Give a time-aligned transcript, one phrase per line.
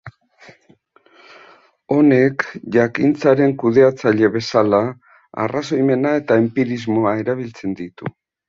[1.95, 2.45] Honek
[2.77, 4.81] jakintzaren kudeatzaile bezala,
[5.45, 8.15] arrazoimena eta enpirismoa erabiltzen ditu.